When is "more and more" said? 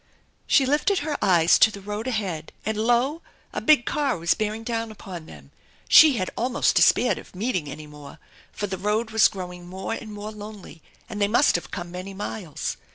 9.67-10.31